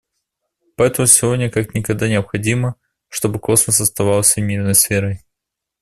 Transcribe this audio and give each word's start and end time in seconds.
Поэтому 0.77 1.05
сегодня 1.05 1.51
как 1.51 1.75
никогда 1.75 2.07
необходимо, 2.09 2.75
чтобы 3.07 3.37
космос 3.37 3.81
оставался 3.81 4.41
мирной 4.41 4.73
сферой. 4.73 5.23